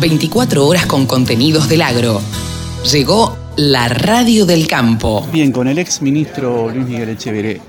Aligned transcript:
24 0.00 0.66
horas 0.66 0.86
con 0.86 1.04
contenidos 1.04 1.68
del 1.68 1.82
agro. 1.82 2.22
Llegó 2.90 3.36
la 3.56 3.86
radio 3.88 4.46
del 4.46 4.66
campo. 4.66 5.26
Bien, 5.30 5.52
con 5.52 5.68
el 5.68 5.78
ex 5.78 6.00
ministro 6.00 6.70
Luis 6.70 6.88
Miguel 6.88 7.10
Echeveré. 7.10 7.60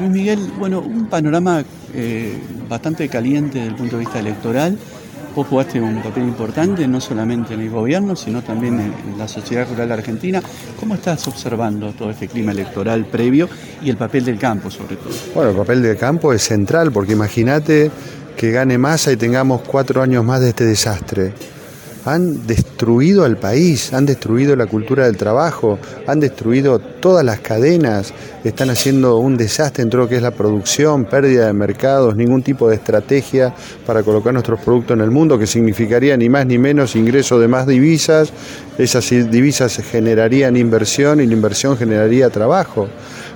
Luis 0.00 0.10
Miguel, 0.10 0.40
bueno, 0.58 0.80
un 0.80 1.06
panorama 1.06 1.62
eh, 1.94 2.36
bastante 2.68 3.08
caliente 3.08 3.58
desde 3.58 3.70
el 3.70 3.76
punto 3.76 3.96
de 3.96 4.00
vista 4.00 4.18
electoral. 4.18 4.76
Vos 5.36 5.46
jugaste 5.46 5.80
un 5.80 6.02
papel 6.02 6.24
importante, 6.24 6.88
no 6.88 7.00
solamente 7.00 7.54
en 7.54 7.60
el 7.60 7.70
gobierno, 7.70 8.16
sino 8.16 8.42
también 8.42 8.80
en, 8.80 9.18
la 9.18 9.28
sociedad 9.28 9.68
rural 9.68 9.92
argentina. 9.92 10.42
¿Cómo 10.80 10.96
estás 10.96 11.26
observando 11.28 11.92
todo 11.92 12.10
este 12.10 12.26
clima 12.26 12.50
electoral 12.50 13.04
previo 13.06 13.48
y 13.80 13.90
el 13.90 13.96
papel 13.96 14.24
del 14.24 14.38
campo, 14.38 14.70
sobre 14.70 14.96
todo? 14.96 15.12
Bueno, 15.34 15.50
el 15.50 15.56
papel 15.56 15.82
del 15.82 15.96
campo 15.96 16.32
es 16.32 16.42
central, 16.42 16.90
porque 16.90 17.12
imagínate 17.12 17.92
que 18.36 18.50
gane 18.50 18.78
masa 18.78 19.12
y 19.12 19.16
tengamos 19.16 19.62
cuatro 19.62 20.02
años 20.02 20.24
más 20.24 20.40
de 20.40 20.50
este 20.50 20.64
desastre 20.64 21.32
han 22.04 22.46
destruido 22.46 23.24
al 23.24 23.38
país, 23.38 23.92
han 23.94 24.04
destruido 24.04 24.56
la 24.56 24.66
cultura 24.66 25.06
del 25.06 25.16
trabajo, 25.16 25.78
han 26.06 26.20
destruido 26.20 26.78
todas 26.78 27.24
las 27.24 27.40
cadenas, 27.40 28.12
están 28.44 28.68
haciendo 28.70 29.16
un 29.18 29.36
desastre 29.36 29.82
en 29.82 29.90
todo 29.90 30.02
lo 30.02 30.08
que 30.08 30.16
es 30.16 30.22
la 30.22 30.32
producción, 30.32 31.06
pérdida 31.06 31.46
de 31.46 31.52
mercados, 31.54 32.14
ningún 32.14 32.42
tipo 32.42 32.68
de 32.68 32.76
estrategia 32.76 33.54
para 33.86 34.02
colocar 34.02 34.34
nuestros 34.34 34.60
productos 34.60 34.96
en 34.96 35.02
el 35.02 35.10
mundo, 35.10 35.38
que 35.38 35.46
significaría 35.46 36.16
ni 36.16 36.28
más 36.28 36.46
ni 36.46 36.58
menos 36.58 36.94
ingreso 36.94 37.38
de 37.38 37.48
más 37.48 37.66
divisas, 37.66 38.32
esas 38.76 39.08
divisas 39.08 39.76
generarían 39.90 40.56
inversión 40.56 41.20
y 41.20 41.26
la 41.26 41.32
inversión 41.32 41.76
generaría 41.78 42.28
trabajo. 42.28 42.88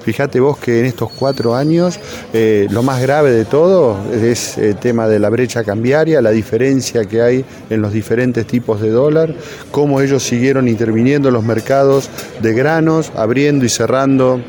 Fíjate 0.08 0.40
vos 0.40 0.56
que 0.56 0.80
en 0.80 0.86
estos 0.86 1.10
cuatro 1.10 1.54
años 1.54 2.00
eh, 2.32 2.66
lo 2.70 2.82
más 2.82 3.02
grave 3.02 3.30
de 3.30 3.44
todo 3.44 3.98
es 4.10 4.56
el 4.56 4.76
tema 4.76 5.06
de 5.06 5.18
la 5.18 5.28
brecha 5.28 5.64
cambiaria, 5.64 6.22
la 6.22 6.30
diferencia 6.30 7.04
que 7.04 7.20
hay 7.20 7.44
en 7.68 7.82
los 7.82 7.92
diferentes 7.92 8.46
tipos 8.46 8.80
de 8.80 8.88
dólar, 8.88 9.34
cómo 9.70 10.00
ellos 10.00 10.22
siguieron 10.22 10.66
interviniendo 10.66 11.28
en 11.28 11.34
los 11.34 11.44
mercados 11.44 12.08
de 12.40 12.54
granos, 12.54 13.12
abriendo 13.16 13.66
y 13.66 13.68
cerrando 13.68 14.40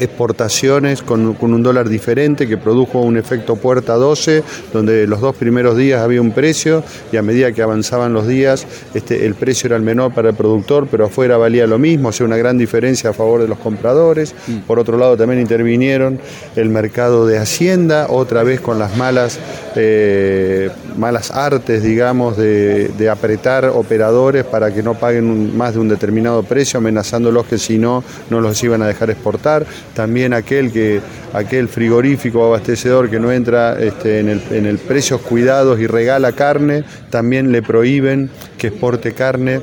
exportaciones 0.00 1.02
con, 1.02 1.36
un 1.40 1.62
dólar 1.62 1.88
diferente 1.88 2.46
que 2.46 2.56
produjo 2.56 3.00
un 3.00 3.16
efecto 3.16 3.56
puerta 3.56 3.94
12, 3.94 4.42
donde 4.72 5.06
los 5.06 5.20
dos 5.20 5.36
primeros 5.36 5.76
días 5.76 6.00
había 6.02 6.20
un 6.20 6.32
precio 6.32 6.82
y 7.12 7.16
a 7.16 7.22
medida 7.22 7.52
que 7.52 7.62
avanzaban 7.62 8.12
los 8.12 8.26
días 8.26 8.66
este, 8.94 9.26
el 9.26 9.34
precio 9.34 9.68
era 9.68 9.76
el 9.76 9.82
menor 9.82 10.12
para 10.12 10.30
el 10.30 10.34
productor, 10.34 10.88
pero 10.90 11.06
afuera 11.06 11.36
valía 11.36 11.66
lo 11.66 11.78
mismo, 11.78 12.08
o 12.08 12.12
sea, 12.12 12.26
una 12.26 12.36
gran 12.36 12.58
diferencia 12.58 13.10
a 13.10 13.12
favor 13.12 13.40
de 13.40 13.48
los 13.48 13.58
compradores. 13.58 14.34
Mm. 14.46 14.58
Por 14.60 14.78
otro 14.78 14.98
lado 14.98 15.16
también 15.16 15.40
intervinieron 15.40 16.20
el 16.56 16.68
mercado 16.68 17.26
de 17.26 17.38
Hacienda, 17.38 18.06
otra 18.08 18.42
vez 18.42 18.60
con 18.60 18.78
las 18.78 18.96
malas, 18.96 19.38
eh, 19.76 20.70
malas 20.96 21.30
artes, 21.30 21.82
digamos, 21.82 22.36
de, 22.36 22.88
de, 22.88 23.08
apretar 23.08 23.66
operadores 23.66 24.44
para 24.44 24.72
que 24.72 24.82
no 24.82 24.94
paguen 24.94 25.56
más 25.56 25.74
de 25.74 25.80
un 25.80 25.88
determinado 25.88 26.42
precio, 26.42 26.78
amenazándolos 26.78 27.46
que 27.46 27.58
si 27.58 27.78
no, 27.78 28.04
no 28.30 28.40
los 28.40 28.62
iban 28.62 28.82
a 28.82 28.86
dejar 28.86 29.10
exportar 29.10 29.66
también 29.98 30.32
aquel 30.32 30.70
que 30.70 31.00
aquel 31.32 31.66
frigorífico 31.66 32.44
abastecedor 32.44 33.10
que 33.10 33.18
no 33.18 33.32
entra 33.32 33.76
este, 33.80 34.20
en, 34.20 34.28
el, 34.28 34.42
en 34.52 34.64
el 34.64 34.78
precios 34.78 35.20
cuidados 35.22 35.80
y 35.80 35.88
regala 35.88 36.30
carne, 36.30 36.84
también 37.10 37.50
le 37.50 37.62
prohíben 37.62 38.30
que 38.56 38.68
exporte 38.68 39.12
carne. 39.12 39.60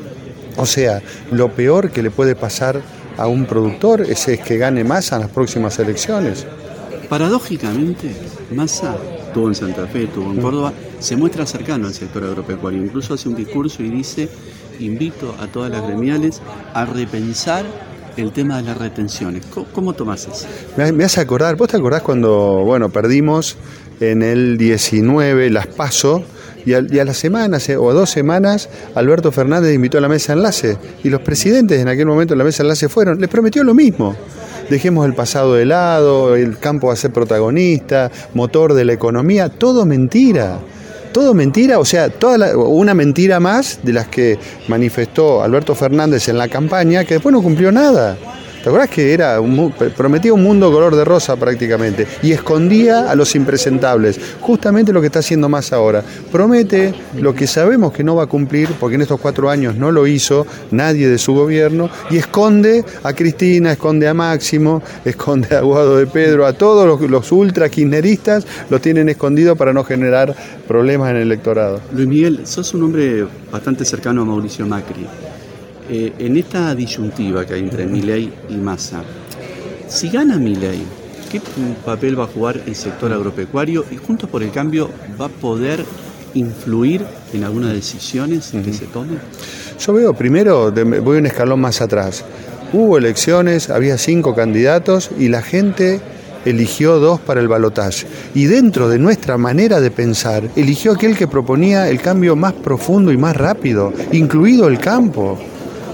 O 0.58 0.66
sea, 0.66 1.02
lo 1.32 1.54
peor 1.54 1.90
que 1.90 2.04
le 2.04 2.12
puede 2.12 2.36
pasar 2.36 2.82
a 3.16 3.28
un 3.28 3.46
productor 3.46 4.02
es, 4.02 4.28
es 4.28 4.42
que 4.42 4.58
gane 4.58 4.84
masa 4.84 5.16
en 5.16 5.22
las 5.22 5.32
próximas 5.32 5.80
elecciones. 5.80 6.46
Paradójicamente, 7.08 8.14
Massa 8.52 8.98
estuvo 9.28 9.48
en 9.48 9.56
Santa 9.56 9.88
Fe, 9.88 10.04
estuvo 10.04 10.34
en 10.34 10.42
Córdoba, 10.42 10.74
se 11.00 11.16
muestra 11.16 11.46
cercano 11.46 11.88
al 11.88 11.94
sector 11.94 12.26
agropecuario. 12.26 12.84
Incluso 12.84 13.14
hace 13.14 13.30
un 13.30 13.36
discurso 13.36 13.82
y 13.84 13.90
dice, 13.90 14.28
invito 14.80 15.34
a 15.40 15.48
todas 15.48 15.72
las 15.72 15.82
gremiales 15.88 16.42
a 16.74 16.84
repensar 16.84 17.64
el 18.18 18.32
tema 18.32 18.58
de 18.58 18.64
las 18.64 18.78
retenciones. 18.78 19.46
¿Cómo, 19.74 19.94
tomas 19.94 20.28
eso? 20.28 20.48
Me, 20.78 21.04
hace 21.04 21.22
acordar, 21.22 21.56
¿vos 21.56 21.70
te 21.70 21.78
acordás 21.78 22.02
cuando, 22.02 22.64
bueno, 22.66 22.90
perdimos 22.90 23.58
en 24.00 24.22
el 24.22 24.58
19 24.58 25.50
las 25.50 25.68
PASO 25.68 26.24
y 26.66 26.74
a, 26.74 26.82
las 26.82 27.18
semanas 27.18 27.70
eh, 27.70 27.78
o 27.78 27.92
a 27.92 27.94
dos 27.94 28.10
semanas 28.10 28.70
Alberto 28.96 29.32
Fernández 29.32 29.76
invitó 29.76 30.00
a 30.00 30.02
la 30.02 30.10
mesa 30.10 30.34
enlace 30.34 30.78
y 31.04 31.10
los 31.10 31.22
presidentes 31.22 31.80
en 31.80 31.88
aquel 31.88 32.08
momento 32.08 32.34
de 32.34 32.40
la 32.40 32.44
mesa 32.44 32.64
enlace 32.64 32.90
fueron, 32.90 33.20
les 33.20 33.30
prometió 33.30 33.64
lo 33.64 33.74
mismo. 33.74 34.16
Dejemos 34.70 35.06
el 35.06 35.14
pasado 35.14 35.54
de 35.54 35.66
lado, 35.66 36.36
el 36.36 36.58
campo 36.58 36.88
va 36.88 36.94
a 36.94 36.96
ser 36.96 37.12
protagonista, 37.12 38.12
motor 38.34 38.74
de 38.74 38.86
la 38.86 38.94
economía, 38.94 39.50
todo 39.50 39.86
mentira 39.86 40.60
todo 41.16 41.34
mentira, 41.34 41.80
o 41.80 41.86
sea, 41.86 42.10
toda 42.10 42.58
una 42.58 42.94
mentira 42.94 43.40
más 43.40 43.80
de 43.84 43.94
las 43.94 44.10
que 44.10 44.38
manifestó 44.68 45.42
Alberto 45.42 45.74
Fernández 45.74 46.28
en 46.28 46.38
la 46.38 46.50
campaña, 46.50 47.06
que 47.06 47.14
después 47.14 47.32
no 47.32 47.42
cumplió 47.42 47.72
nada. 47.72 48.18
¿Te 48.66 48.70
acuerdas 48.70 48.90
que 48.90 49.14
era 49.14 49.40
prometía 49.96 50.34
un 50.34 50.42
mundo 50.42 50.72
color 50.72 50.96
de 50.96 51.06
rosa 51.06 51.36
prácticamente 51.36 52.08
y 52.24 52.32
escondía 52.32 53.12
a 53.12 53.14
los 53.14 53.36
impresentables? 53.36 54.20
Justamente 54.42 54.92
lo 54.92 55.02
que 55.02 55.06
está 55.06 55.20
haciendo 55.20 55.48
más 55.48 55.72
ahora. 55.72 56.04
Promete 56.32 56.92
lo 57.14 57.36
que 57.36 57.46
sabemos 57.46 57.94
que 57.94 58.04
no 58.04 58.16
va 58.16 58.24
a 58.24 58.26
cumplir, 58.26 58.70
porque 58.80 58.96
en 58.96 59.04
estos 59.04 59.20
cuatro 59.20 59.52
años 59.52 59.76
no 59.76 59.92
lo 59.92 60.08
hizo 60.08 60.48
nadie 60.72 61.08
de 61.08 61.20
su 61.20 61.36
gobierno, 61.36 61.92
y 62.10 62.18
esconde 62.18 62.84
a 63.04 63.14
Cristina, 63.14 63.74
esconde 63.74 64.08
a 64.08 64.16
Máximo, 64.16 64.82
esconde 65.06 65.56
a 65.56 65.62
Guado 65.62 65.98
de 65.98 66.08
Pedro, 66.08 66.48
a 66.48 66.54
todos 66.54 66.88
los, 66.88 67.08
los 67.08 67.32
ultra 67.32 67.70
kirchneristas, 67.70 68.48
lo 68.72 68.82
tienen 68.82 69.10
escondido 69.10 69.56
para 69.56 69.74
no 69.74 69.84
generar 69.84 70.36
problemas 70.68 71.12
en 71.12 71.18
el 71.18 71.22
electorado. 71.22 71.82
Luis 71.94 72.08
Miguel, 72.08 72.48
sos 72.48 72.74
un 72.74 72.82
hombre 72.82 73.28
bastante 73.52 73.86
cercano 73.86 74.24
a 74.24 74.26
Mauricio 74.26 74.66
Macri. 74.66 75.06
Eh, 75.88 76.14
en 76.18 76.36
esta 76.38 76.74
disyuntiva 76.74 77.46
que 77.46 77.54
hay 77.54 77.62
entre 77.62 77.86
Milei 77.86 78.32
y 78.50 78.56
Massa, 78.56 79.04
si 79.88 80.10
gana 80.10 80.38
Milei, 80.38 80.82
¿qué 81.32 81.40
papel 81.86 82.20
va 82.20 82.24
a 82.24 82.28
jugar 82.28 82.60
el 82.66 82.76
sector 82.76 83.14
agropecuario 83.14 83.86
y 83.92 83.98
Juntos 83.98 84.28
por 84.28 84.42
el 84.42 84.52
Cambio 84.52 84.90
va 85.20 85.28
a 85.28 85.30
poder 85.30 85.86
influir 86.34 87.06
en 87.34 87.44
algunas 87.44 87.72
decisiones 87.74 88.52
que 88.52 88.74
se 88.74 88.86
tomen? 88.88 89.20
Yo 89.80 89.94
veo 89.94 90.14
primero, 90.14 90.72
voy 90.72 91.18
un 91.18 91.28
escalón 91.28 91.62
más 91.62 91.82
atrás. 91.82 92.26
Hubo 92.74 92.98
elecciones, 92.98 93.70
había 93.70 94.00
cinco 94.00 94.34
candidatos 94.34 95.12
y 95.20 95.30
la 95.30 95.44
gente 95.44 96.02
eligió 96.46 97.00
dos 97.00 97.20
para 97.20 97.42
el 97.42 97.48
balotaje. 97.48 98.08
Y 98.34 98.46
dentro 98.46 98.90
de 98.90 98.98
nuestra 98.98 99.38
manera 99.38 99.80
de 99.82 99.92
pensar, 99.92 100.50
eligió 100.56 100.94
aquel 100.94 101.16
que 101.16 101.28
proponía 101.28 101.90
el 101.90 102.02
cambio 102.02 102.36
más 102.36 102.54
profundo 102.54 103.12
y 103.12 103.18
más 103.18 103.36
rápido, 103.36 103.94
incluido 104.12 104.68
el 104.68 104.80
campo. 104.80 105.38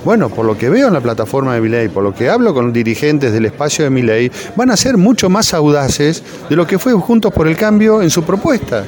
Bueno, 0.03 0.29
por 0.29 0.45
lo 0.45 0.57
que 0.57 0.69
veo 0.69 0.87
en 0.87 0.93
la 0.93 1.01
plataforma 1.01 1.53
de 1.53 1.61
Miley, 1.61 1.89
por 1.89 2.03
lo 2.03 2.13
que 2.13 2.27
hablo 2.27 2.55
con 2.55 2.73
dirigentes 2.73 3.31
del 3.31 3.45
espacio 3.45 3.83
de 3.83 3.91
Miley, 3.91 4.31
van 4.55 4.71
a 4.71 4.77
ser 4.77 4.97
mucho 4.97 5.29
más 5.29 5.53
audaces 5.53 6.23
de 6.49 6.55
lo 6.55 6.65
que 6.65 6.79
fue 6.79 6.93
Juntos 6.93 7.31
por 7.31 7.47
el 7.47 7.55
Cambio 7.55 8.01
en 8.01 8.09
su 8.09 8.23
propuesta. 8.23 8.83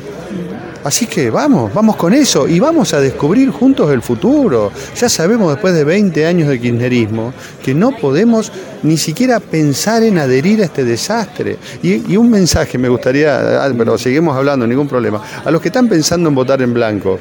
Así 0.84 1.06
que 1.06 1.30
vamos, 1.30 1.74
vamos 1.74 1.96
con 1.96 2.14
eso 2.14 2.48
y 2.48 2.60
vamos 2.60 2.94
a 2.94 3.00
descubrir 3.00 3.52
juntos 3.52 3.90
el 3.92 4.02
futuro. 4.02 4.72
Ya 5.00 5.08
sabemos 5.08 5.52
después 5.54 5.74
de 5.74 5.86
20 5.86 6.26
años 6.26 6.50
de 6.50 6.60
kirchnerismo 6.60 7.34
que 7.64 7.74
no 7.74 7.92
podemos 7.92 8.52
ni 8.82 8.98
siquiera 8.98 9.40
pensar 9.40 10.04
en 10.04 10.18
adherir 10.18 10.62
a 10.62 10.66
este 10.66 10.84
desastre. 10.84 11.58
Y, 11.82 12.12
y 12.12 12.18
un 12.18 12.30
mensaje 12.30 12.78
me 12.78 12.90
gustaría, 12.90 13.64
ah, 13.64 13.72
pero 13.78 13.98
seguimos 13.98 14.36
hablando, 14.36 14.68
ningún 14.68 14.90
problema, 14.90 15.22
a 15.46 15.52
los 15.52 15.62
que 15.62 15.70
están 15.70 15.88
pensando 15.88 16.28
en 16.28 16.36
votar 16.36 16.62
en 16.62 16.74
blanco, 16.74 17.18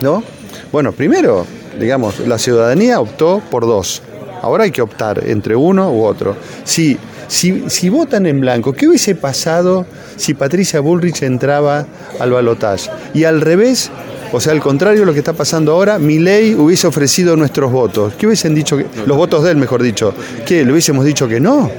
¿no? 0.00 0.22
Bueno, 0.70 0.92
primero, 0.92 1.46
digamos, 1.78 2.20
la 2.20 2.38
ciudadanía 2.38 3.00
optó 3.00 3.42
por 3.50 3.66
dos. 3.66 4.02
Ahora 4.42 4.64
hay 4.64 4.70
que 4.70 4.82
optar 4.82 5.22
entre 5.26 5.56
uno 5.56 5.90
u 5.92 6.04
otro. 6.04 6.36
Si, 6.64 6.96
si, 7.26 7.64
si 7.68 7.88
votan 7.88 8.26
en 8.26 8.40
blanco, 8.40 8.72
¿qué 8.72 8.88
hubiese 8.88 9.14
pasado 9.14 9.86
si 10.16 10.34
Patricia 10.34 10.80
Bullrich 10.80 11.22
entraba 11.22 11.86
al 12.20 12.30
balotaje? 12.30 12.90
Y 13.14 13.24
al 13.24 13.40
revés, 13.40 13.90
o 14.32 14.40
sea, 14.40 14.52
al 14.52 14.60
contrario 14.60 15.00
de 15.00 15.06
lo 15.06 15.12
que 15.12 15.18
está 15.18 15.32
pasando 15.32 15.72
ahora, 15.72 15.98
mi 15.98 16.18
ley 16.18 16.54
hubiese 16.54 16.86
ofrecido 16.86 17.36
nuestros 17.36 17.72
votos. 17.72 18.14
¿Qué 18.18 18.26
hubiesen 18.26 18.54
dicho? 18.54 18.76
Que, 18.76 18.86
los 19.06 19.16
votos 19.16 19.42
de 19.44 19.52
él, 19.52 19.56
mejor 19.56 19.82
dicho. 19.82 20.14
¿Qué? 20.46 20.64
¿Le 20.64 20.72
hubiésemos 20.72 21.04
dicho 21.04 21.26
que 21.26 21.40
no? 21.40 21.70